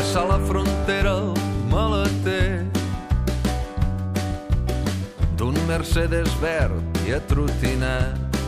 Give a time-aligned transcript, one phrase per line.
[0.00, 1.34] Passar la frontera el
[1.68, 2.64] maleter
[5.36, 8.38] d'un Mercedes verd i atrotinat.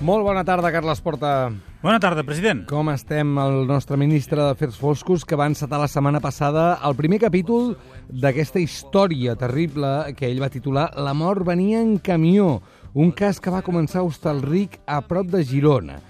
[0.00, 1.50] Molt bona tarda, Carles Porta.
[1.82, 2.62] Bona tarda, president.
[2.70, 3.36] Com estem?
[3.36, 7.74] El nostre ministre d'Afers Foscos, que va encetar la setmana passada el primer capítol
[8.08, 12.62] d'aquesta història terrible que ell va titular La mort venia en camió,
[12.96, 16.00] un cas que va començar a Hostalric, a prop de Girona.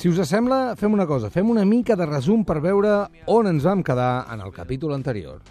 [0.00, 2.92] Si us sembla, fem una cosa, fem una mica de resum per veure
[3.28, 5.42] on ens vam quedar en el capítol anterior.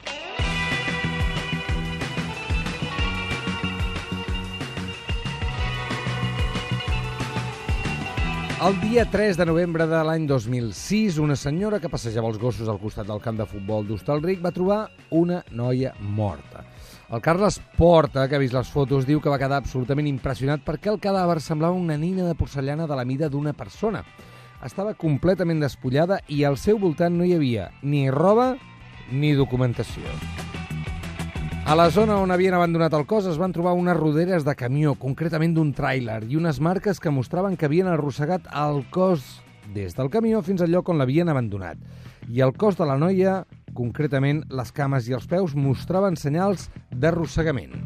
[8.65, 12.81] El dia 3 de novembre de l'any 2006, una senyora que passejava els gossos al
[12.81, 14.79] costat del camp de futbol d'Hostalric va trobar
[15.13, 16.65] una noia morta.
[17.13, 20.89] El Carles Porta, que ha vist les fotos, diu que va quedar absolutament impressionat perquè
[20.89, 24.01] el cadàver semblava una nina de porcellana de la mida d'una persona.
[24.65, 28.57] Estava completament despullada i al seu voltant no hi havia ni roba
[29.11, 30.03] ni documentació.
[31.69, 34.95] A la zona on havien abandonat el cos es van trobar unes roderes de camió,
[34.99, 39.37] concretament d'un tràiler, i unes marques que mostraven que havien arrossegat el cos
[39.75, 41.77] des del camió fins al lloc on l'havien abandonat.
[42.27, 43.43] I el cos de la noia,
[43.77, 47.77] concretament les cames i els peus, mostraven senyals d'arrossegament.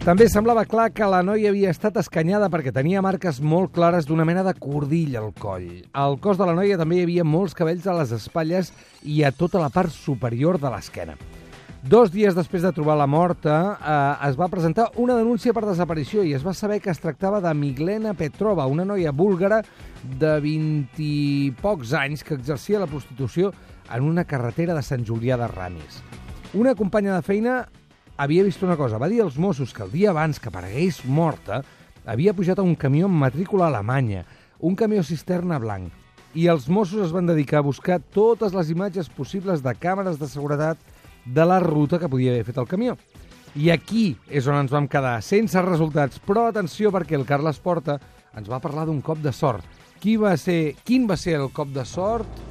[0.00, 4.24] També semblava clar que la noia havia estat escanyada perquè tenia marques molt clares d'una
[4.24, 5.82] mena de cordill al coll.
[5.92, 8.70] Al cos de la noia també hi havia molts cabells a les espatlles
[9.04, 11.18] i a tota la part superior de l'esquena.
[11.84, 16.24] Dos dies després de trobar la morta, eh, es va presentar una denúncia per desaparició
[16.24, 19.60] i es va saber que es tractava de Miglena Petrova, una noia búlgara
[20.02, 23.52] de 20 i pocs anys que exercia la prostitució
[23.92, 26.00] en una carretera de Sant Julià de Ramis.
[26.56, 27.58] Una companya de feina
[28.20, 28.98] havia vist una cosa.
[29.00, 31.62] Va dir als Mossos que el dia abans que aparegués morta
[32.04, 34.26] havia pujat a un camió amb matrícula alemanya,
[34.60, 35.88] un camió cisterna blanc.
[36.36, 40.28] I els Mossos es van dedicar a buscar totes les imatges possibles de càmeres de
[40.28, 40.78] seguretat
[41.24, 42.96] de la ruta que podia haver fet el camió.
[43.56, 46.20] I aquí és on ens vam quedar, sense resultats.
[46.22, 47.96] Però atenció, perquè el Carles Porta
[48.36, 49.64] ens va parlar d'un cop de sort.
[50.00, 52.44] Qui va ser, quin va ser el cop de sort?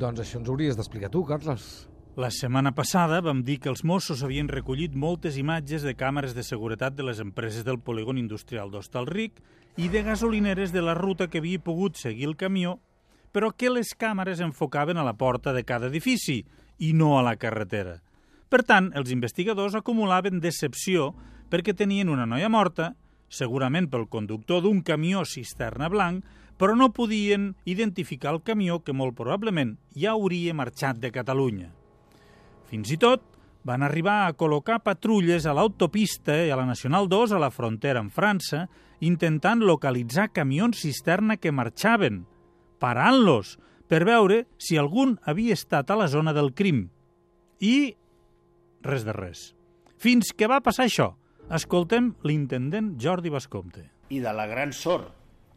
[0.00, 1.86] Doncs això ens hauries d'explicar tu, Carles.
[2.16, 6.40] La setmana passada vam dir que els Mossos havien recollit moltes imatges de càmeres de
[6.48, 9.42] seguretat de les empreses del polígon industrial d'Hostalric
[9.76, 12.78] i de gasolineres de la ruta que havia pogut seguir el camió,
[13.36, 16.38] però que les càmeres enfocaven a la porta de cada edifici
[16.78, 17.98] i no a la carretera.
[18.48, 21.12] Per tant, els investigadors acumulaven decepció
[21.52, 22.94] perquè tenien una noia morta,
[23.28, 26.24] segurament pel conductor d'un camió cisterna blanc,
[26.56, 31.74] però no podien identificar el camió que molt probablement ja hauria marxat de Catalunya.
[32.70, 33.22] Fins i tot
[33.66, 38.02] van arribar a col·locar patrulles a l'autopista i a la Nacional 2 a la frontera
[38.02, 38.66] amb França,
[39.00, 42.24] intentant localitzar camions cisterna que marxaven,
[42.78, 43.56] parant-los
[43.90, 46.88] per veure si algun havia estat a la zona del crim.
[47.60, 47.94] I
[48.86, 49.50] res de res.
[49.98, 51.14] Fins que va passar això.
[51.56, 53.86] Escoltem l'intendent Jordi Bascomte.
[54.10, 55.10] I de la gran sort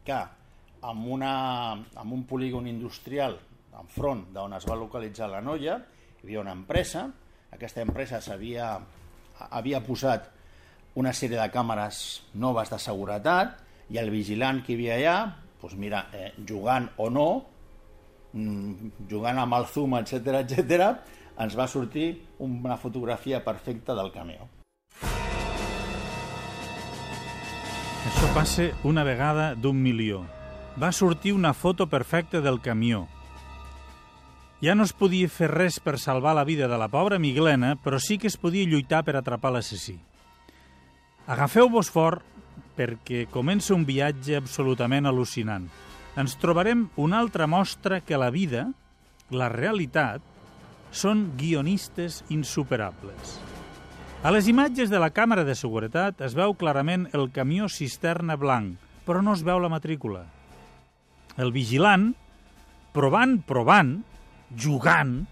[0.06, 0.18] que
[0.80, 1.32] amb, una,
[1.74, 3.36] amb un polígon industrial
[3.80, 5.78] enfront d'on es va localitzar la noia,
[6.20, 7.06] hi havia una empresa,
[7.50, 8.74] aquesta empresa s'havia
[9.48, 10.26] havia posat
[11.00, 13.56] una sèrie de càmeres noves de seguretat
[13.90, 15.16] i el vigilant que hi havia allà,
[15.62, 17.28] doncs mira, eh, jugant o no,
[18.32, 20.90] mm, jugant amb el zoom, etc etc,
[21.40, 24.48] ens va sortir una fotografia perfecta del camió.
[28.10, 30.26] Això passa una vegada d'un milió.
[30.80, 33.06] Va sortir una foto perfecta del camió.
[34.60, 37.96] Ja no es podia fer res per salvar la vida de la pobra Miglena, però
[37.96, 39.94] sí que es podia lluitar per atrapar l'assassí.
[41.32, 42.26] Agafeu-vos fort
[42.76, 45.64] perquè comença un viatge absolutament al·lucinant.
[46.20, 48.66] Ens trobarem una altra mostra que la vida,
[49.32, 50.20] la realitat,
[50.92, 53.38] són guionistes insuperables.
[54.20, 58.76] A les imatges de la càmera de seguretat es veu clarament el camió cisterna blanc,
[59.08, 60.26] però no es veu la matrícula.
[61.40, 62.10] El vigilant,
[62.92, 64.02] provant, provant,
[64.56, 65.24] jugant,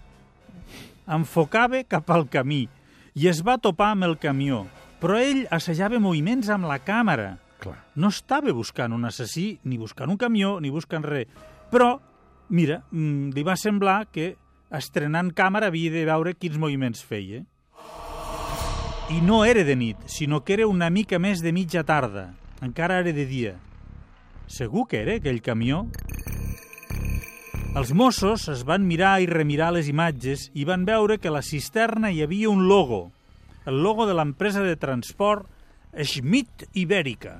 [1.09, 2.67] enfocava cap al camí
[3.15, 4.65] i es va topar amb el camió,
[5.01, 7.75] però ell assajava moviments amb la càmera, Clar.
[7.99, 11.27] No estava buscant un assassí, ni buscant un camió, ni buscant res.
[11.71, 11.97] Però,
[12.49, 14.35] mira, mm, li va semblar que
[14.71, 17.43] estrenant càmera havia de veure quins moviments feia.
[19.09, 22.33] I no era de nit, sinó que era una mica més de mitja tarda.
[22.61, 23.55] Encara era de dia.
[24.47, 25.87] Segur que era aquell camió?
[27.77, 31.43] Els Mossos es van mirar i remirar les imatges i van veure que a la
[31.45, 33.11] cisterna hi havia un logo,
[33.69, 35.45] el logo de l'empresa de transport
[36.03, 37.35] Schmidt Ibèrica.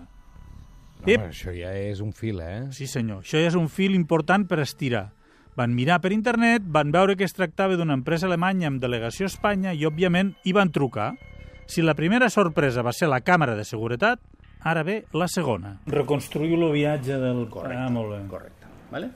[1.06, 1.16] Ep.
[1.18, 2.68] Home, això ja és un fil, eh?
[2.76, 3.24] Sí, senyor.
[3.24, 5.10] Això ja és un fil important per estirar.
[5.58, 9.32] Van mirar per internet, van veure que es tractava d'una empresa alemanya amb delegació a
[9.34, 11.14] Espanya i, òbviament, hi van trucar.
[11.68, 14.22] Si la primera sorpresa va ser la càmera de seguretat,
[14.62, 15.78] ara ve la segona.
[15.88, 17.46] Reconstruïu el viatge del...
[17.52, 18.22] Correcte, Ah, molt bé.
[18.30, 18.56] correcte.
[18.92, 19.12] ¿vale?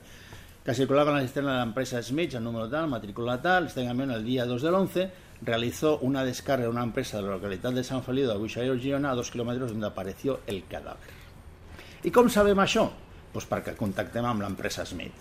[0.64, 3.84] Que circulaba con la cisterna de la empresa Smith, el número tal, matrícula tal, este
[3.84, 5.10] camión el día 2 del 11
[5.42, 9.10] realizó una descarga de una empresa de la localidad de San Feliu de Buixalleu, Girona,
[9.10, 11.12] a dos kilómetros donde apareció el cadáver.
[12.00, 12.86] I com sabem això?
[13.34, 15.18] Pues perquè contactem amb l'empresa Smith.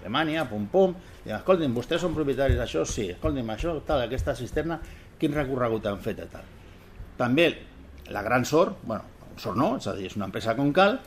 [0.00, 0.94] Alemanya, pum pum,
[1.28, 2.86] i escoltin, vostès són propietaris d'això?
[2.88, 4.78] Sí, escoltin, això, tal, aquesta cisterna,
[5.20, 6.48] quin recorregut han fet tal.
[7.20, 7.50] També
[8.16, 9.04] la gran sort, bueno,
[9.36, 11.02] sort no, és a dir, és una empresa com cal,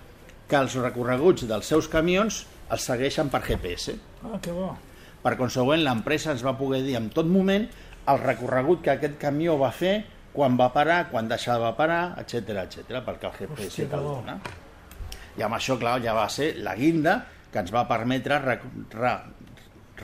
[0.45, 3.95] que els recorreguts dels seus camions els segueixen per GPS.
[4.23, 4.71] Ah, que bo.
[5.23, 7.65] Per consegüent, l'empresa ens va poder dir en tot moment
[8.07, 9.95] el recorregut que aquest camió va fer,
[10.33, 14.37] quan va parar, quan deixava de parar, etc etc perquè el GPS Hòstia, te'l dona.
[15.37, 17.17] I amb això, clar, ja va ser la guinda
[17.51, 18.59] que ens va permetre re,
[18.93, 19.15] re,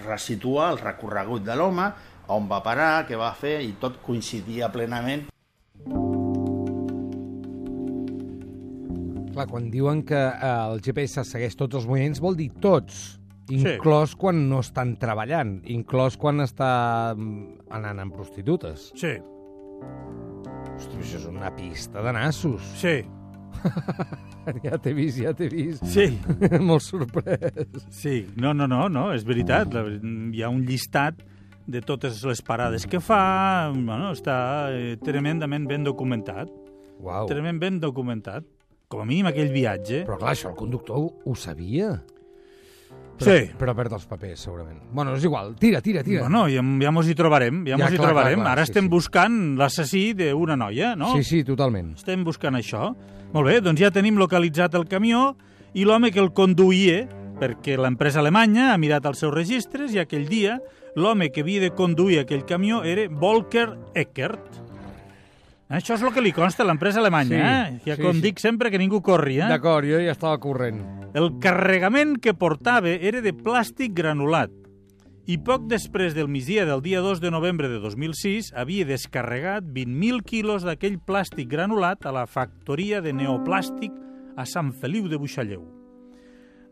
[0.03, 1.91] resituar el recorregut de l'home,
[2.33, 5.27] on va parar, què va fer, i tot coincidia plenament
[9.33, 13.19] Clar, quan diuen que eh, el GPS segueix tots els moviments, vol dir tots,
[13.53, 16.69] inclòs quan no estan treballant, inclòs quan està
[17.17, 18.91] mm, anant amb prostitutes.
[18.99, 19.15] Sí,
[20.73, 22.63] Hosti, això és una pista de nassos.
[22.79, 23.01] sí,
[24.65, 25.83] Ja t'he vist, ja t'he vist.
[25.87, 26.07] sí.
[26.69, 27.67] Molt sorprès.
[27.93, 29.71] Sí, no, no, no, no és veritat.
[29.75, 31.21] La, hi ha un llistat
[31.69, 34.35] de totes les parades que fa, bueno, està
[34.73, 36.51] eh, tremendament ben documentat.
[36.99, 37.27] Uau.
[37.29, 38.43] Tremendament ben documentat.
[38.93, 40.03] Com a mínim aquell viatge.
[40.05, 41.95] Però clar, això el conductor ho, ho sabia.
[43.17, 43.49] Però, Sí.
[43.57, 44.79] Però perd els papers, segurament.
[44.91, 45.55] Bueno, és igual.
[45.61, 46.23] Tira, tira, tira.
[46.25, 48.35] Bueno, ja, ja mos hi trobarem, ja, Ja, mos hi clar, trobarem.
[48.39, 48.89] clar, clar, Ara sí, estem sí.
[48.89, 51.11] buscant l'assassí d'una noia, no?
[51.15, 51.93] Sí, sí, totalment.
[51.95, 52.95] Estem buscant això.
[53.33, 55.35] Molt bé, doncs ja tenim localitzat el camió
[55.73, 57.07] i l'home que el conduïa,
[57.39, 60.59] perquè l'empresa alemanya ha mirat els seus registres i aquell dia
[60.95, 64.59] l'home que havia de conduir aquell camió era Volker Eckert.
[65.73, 67.79] Això és el que li consta a l'empresa alemanya, Sí, eh?
[67.87, 68.21] Ja sí, com sí.
[68.27, 69.47] dic sempre que ningú corri, eh?
[69.49, 70.83] D'acord, jo ja estava corrent.
[71.17, 74.53] El carregament que portava era de plàstic granulat
[75.25, 80.19] i poc després del migdia del dia 2 de novembre de 2006 havia descarregat 20.000
[80.27, 83.93] quilos d'aquell plàstic granulat a la factoria de neoplàstic
[84.35, 85.63] a Sant Feliu de Buixalleu.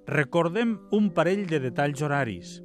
[0.07, 2.59] Recordem un parell de detalls horaris.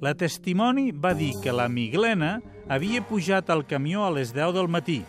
[0.00, 4.68] La testimoni va dir que la Miglena havia pujat al camió a les 10 del
[4.72, 5.02] matí.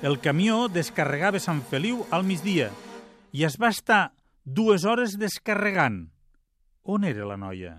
[0.00, 2.70] El camió descarregava Sant Feliu al migdia
[3.36, 4.14] i es va estar
[4.48, 6.06] dues hores descarregant.
[6.88, 7.74] On era la noia?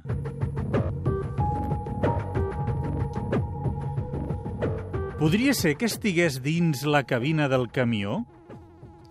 [5.17, 8.21] Podria ser que estigués dins la cabina del camió?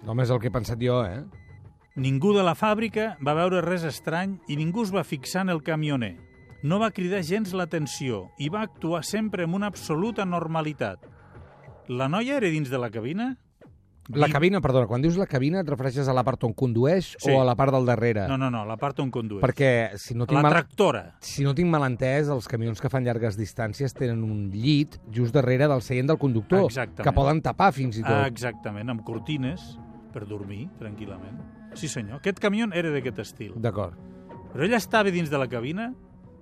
[0.06, 1.26] Només el que he pensat jo, eh?
[1.98, 5.66] Ningú de la fàbrica va veure res estrany i ningú es va fixar en el
[5.66, 6.14] camioner.
[6.62, 11.09] No va cridar gens l'atenció i va actuar sempre amb una absoluta normalitat.
[11.90, 13.32] La noia era dins de la cabina?
[14.10, 17.12] La Vi- cabina, perdona, quan dius la cabina et refereixes a la part on condueix
[17.18, 17.30] Sí.
[17.30, 18.24] o a la part del darrere?
[18.26, 19.42] No, no, no, la part on condueix.
[19.44, 20.52] Perquè, si no tinc, La mal...
[20.52, 21.02] tractora.
[21.20, 25.34] si no tinc mal entès, els camions que fan llargues distàncies tenen un llit just
[25.34, 27.04] darrere del seient del conductor, Exactament.
[27.06, 28.10] que poden tapar fins i tot.
[28.10, 29.78] Ah, exactament, amb cortines
[30.12, 31.38] per dormir tranquil·lament.
[31.74, 32.18] Sí, senyor.
[32.18, 33.52] Aquest camió era d'aquest estil.
[33.56, 33.94] D'acord.
[34.52, 35.94] Però ella estava dins de la cabina,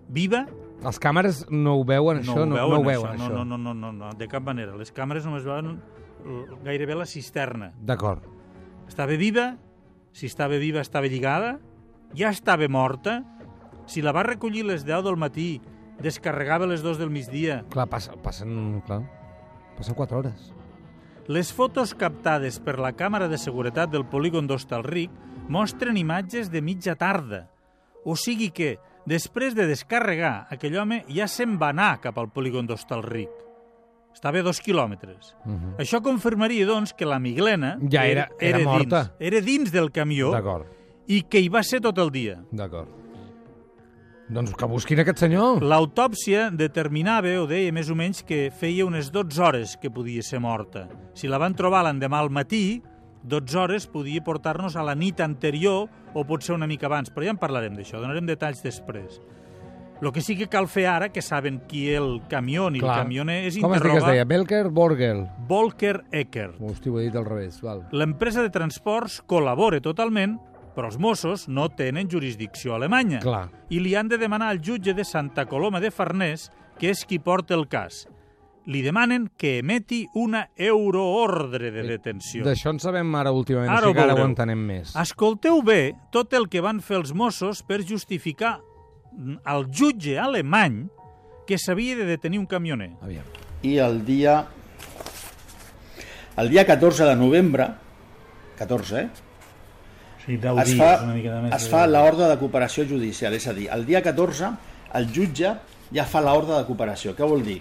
[0.09, 0.47] viva,
[0.87, 2.37] Els càmeres no ho veuen, això?
[2.39, 3.31] No, no ho veuen, això.
[3.33, 4.77] No, no, no, no, no, de cap manera.
[4.79, 5.79] Les càmeres només veuen
[6.65, 7.73] gairebé la cisterna.
[7.81, 8.23] D'acord.
[8.89, 9.57] Estava viva,
[10.13, 11.59] si estava viva estava lligada,
[12.17, 13.21] ja estava morta,
[13.87, 15.61] si la va recollir les 10 del matí,
[16.03, 19.03] descarregava les 2 del migdia, Clar, passen, passen, clar,
[19.77, 20.53] passen 4 hores.
[21.29, 25.13] Les fotos captades per la càmera de seguretat del polígon d'Hostalric
[25.49, 27.49] mostren imatges de mitja tarda.
[28.05, 28.79] O sigui que,
[29.09, 33.31] després de descarregar, aquell home ja se'n va anar cap al polígon d'Hostalric.
[34.15, 35.35] Estava a dos quilòmetres.
[35.45, 35.77] Uh -huh.
[35.79, 39.03] Això confirmaria, doncs, que la Miglena Ja era- era morta.
[39.03, 40.33] Dins, era dins del camió
[41.07, 42.43] i que hi va ser tot el dia.
[42.51, 42.89] d'acord.
[44.29, 45.63] Doncs que busquin aquest senyor.
[45.65, 50.39] L'autòpsia determinava, o deia més o menys, que feia unes 12 hores que podia ser
[50.39, 50.87] morta.
[51.15, 52.83] Si la van trobar l'endemà al matí,
[53.23, 57.35] 12 hores podia portar-nos a la nit anterior o potser una mica abans, però ja
[57.35, 59.21] en parlarem d'això, donarem detalls després.
[59.99, 63.41] El que sí que cal fer ara, que saben qui el camió ni el camioner,
[63.49, 64.25] és Com que es deia?
[64.31, 65.25] Belker Borgel?
[65.49, 66.53] Volker Ecker.
[66.61, 67.59] Hosti, ho he dit al revés.
[67.65, 67.83] Val.
[67.91, 70.37] L'empresa de transports col·labora totalment,
[70.77, 73.19] però els Mossos no tenen jurisdicció alemanya.
[73.25, 73.49] Clar.
[73.75, 77.19] I li han de demanar al jutge de Santa Coloma de Farners, que és qui
[77.19, 78.05] porta el cas.
[78.69, 82.45] Li demanen que emeti una euroordre de detenció.
[82.45, 84.93] D'això en sabem ara últimament, Ara o sigui que ara ho entenem més.
[85.01, 88.59] Escolteu bé tot el que van fer els Mossos per justificar
[89.49, 90.83] al jutge alemany
[91.49, 92.91] que s'havia de detenir un camioner.
[93.01, 93.25] Aviam.
[93.63, 94.35] i el dia
[96.39, 97.67] el dia 14 de novembre
[98.59, 99.09] 14, eh?
[100.27, 100.91] Sí, 10 es fa,
[101.57, 104.53] es fa l'ordre de cooperació judicial, és a dir, el dia 14
[105.01, 105.55] el jutge
[105.95, 107.17] ja fa l'ordre de cooperació.
[107.17, 107.59] Què vol dir?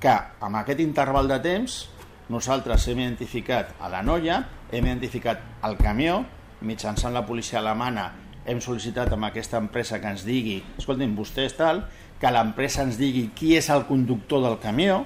[0.00, 1.88] Que amb aquest interval de temps
[2.30, 6.20] nosaltres hem identificat a la noia, hem identificat el camió,
[6.60, 8.10] mitjançant la policia alemana
[8.48, 11.82] hem sol·licitat amb aquesta empresa que ens digui, escolti'm, vostè és tal,
[12.20, 15.02] que l'empresa ens digui qui és el conductor del camió,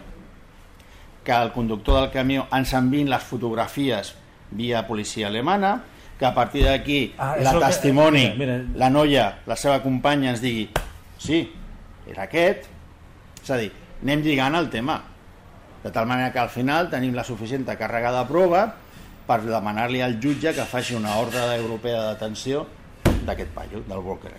[1.25, 4.13] que el conductor del camió ens enviïn les fotografies
[4.53, 5.81] via policia alemana,
[6.19, 8.79] que a partir d'aquí Ah, la això que- testimoni, mira, mira.
[8.79, 10.69] la noia, la seva companya ens digui
[11.19, 11.51] sí,
[12.07, 12.67] era aquest,
[13.43, 15.00] és a dir, anem lligant el tema,
[15.82, 18.64] de tal manera que al final tenim la suficient càrrega de prova
[19.26, 22.66] per demanar-li al jutge que faci una ordre europea de detenció
[23.26, 24.35] d'aquest paio, del Walker.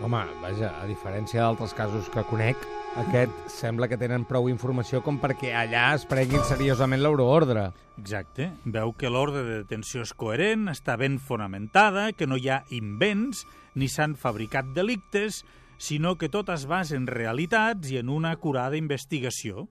[0.00, 2.56] Home, vaja, a diferència d'altres casos que conec,
[3.00, 7.66] aquest sembla que tenen prou informació com perquè allà es prenguin seriosament l'euroordre.
[8.00, 8.48] Exacte.
[8.64, 13.44] Veu que l'ordre de detenció és coherent, està ben fonamentada, que no hi ha invents,
[13.76, 15.44] ni s'han fabricat delictes,
[15.80, 19.66] sinó que tot es basa en realitats i en una acurada investigació.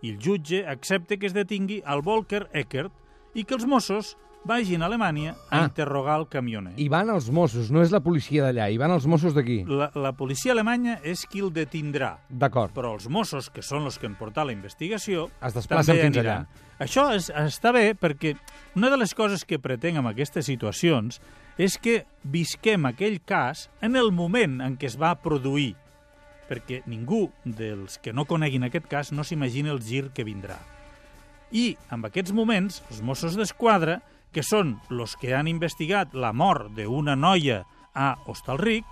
[0.00, 2.92] I el jutge accepta que es detingui al Volker Eckert
[3.36, 4.14] i que els Mossos
[4.48, 5.64] vagin a Alemanya a Ah.
[5.66, 6.72] interrogar el camioner.
[6.80, 9.58] Hi van els Mossos, no és la policia d'allà, hi van els Mossos d'aquí.
[9.68, 12.72] La, la policia alemanya és qui el detindrà, D'acord.
[12.72, 16.46] però els Mossos, que són els que han portat la investigació, Es desplacen fins allà.
[16.80, 18.32] Això és, està bé perquè
[18.76, 21.20] una de les coses que pretenc amb aquestes situacions
[21.60, 25.74] és que visquem aquell cas en el moment en què es va produir,
[26.48, 30.56] perquè ningú dels que no coneguin aquest cas no s'imagina el gir que vindrà.
[31.52, 33.98] I en aquests moments, els Mossos d'Esquadra,
[34.32, 38.86] que són els que han investigat la mort d'una noia a Hostalric,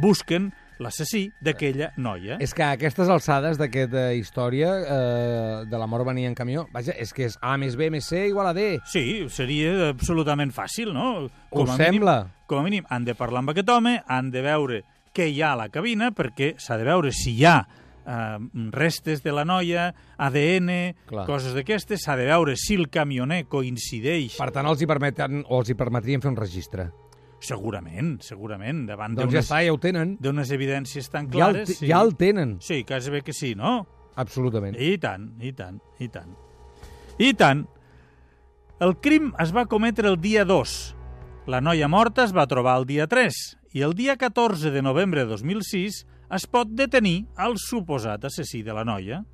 [0.00, 2.38] busquen l'assassí d'aquella noia.
[2.42, 6.96] És que a aquestes alçades d'aquesta història eh, de la mort venir en camió, vaja,
[6.98, 8.80] és que és A més B més C igual a D.
[8.90, 11.28] Sí, seria absolutament fàcil, no?
[11.50, 12.18] Us a sembla?
[12.24, 14.82] Mínim, com a mínim, han de parlar amb aquest home, han de veure
[15.14, 17.58] què hi ha a la cabina, perquè s'ha de veure si hi ha
[18.06, 18.38] eh,
[18.74, 20.70] restes de la noia, ADN,
[21.08, 21.26] Clar.
[21.28, 24.38] coses d'aquestes, s'ha de veure si el camioner coincideix.
[24.40, 26.90] Per tant, els hi permeten, o els hi permetrien fer un registre.
[27.44, 30.14] Segurament, segurament, davant Doncs ja està, ja ho tenen.
[30.22, 31.78] d'unes evidències tan Ja el, clares.
[31.78, 33.86] te- ja el tenen, Sí, quasi bé que sí, no?
[34.16, 34.76] absolutament.
[34.80, 36.30] I tant, i tant, i tant.
[37.18, 37.66] I tant.
[38.80, 40.94] El crim es va cometre el dia 2.
[41.46, 43.34] La noia morta es va trobar el dia 3
[43.74, 48.72] i el dia 14 de novembre de 2006 es pot detenir el suposat assassí de
[48.72, 49.24] la noia.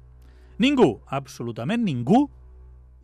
[0.59, 2.29] Ningú, absolutament ningú,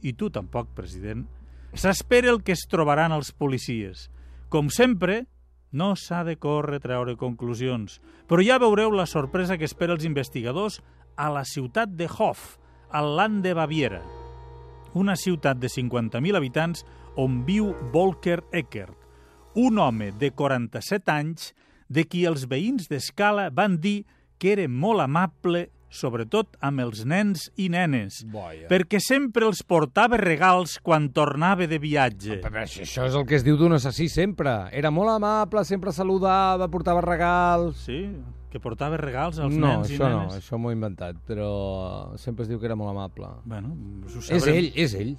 [0.02, 1.26] i tu tampoc, president,
[1.72, 4.10] s'espera el que es trobaran els policies.
[4.48, 5.24] Com sempre,
[5.72, 7.98] no s'ha de córrer treure conclusions,
[8.30, 10.78] però ja veureu la sorpresa que espera els investigadors
[11.16, 12.56] a la ciutat de Hof,
[12.94, 14.02] al Land de Baviera,
[14.94, 16.84] una ciutat de 50.000 habitants
[17.16, 18.96] on viu Volker Eckert,
[19.56, 21.50] un home de 47 anys
[21.88, 24.04] de qui els veïns d'Escala van dir
[24.38, 28.66] que era molt amable, sobretot amb els nens i nenes, Boia.
[28.68, 32.40] perquè sempre els portava regals quan tornava de viatge.
[32.42, 34.68] Però això, això és el que es diu d'un assassí sempre.
[34.72, 37.84] Era molt amable, sempre saludava, portava regals...
[37.86, 38.00] Sí,
[38.50, 40.36] que portava regals als no, nens i això no, nenes.
[40.38, 43.28] això m'ho he inventat, però sempre es diu que era molt amable.
[43.44, 43.74] Bueno,
[44.06, 45.16] ho És sabrem, ell, és ell.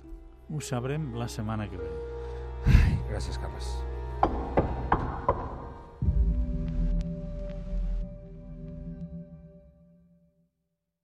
[0.50, 1.92] ho sabrem la setmana que ve.
[3.12, 3.68] Gràcies, Carles.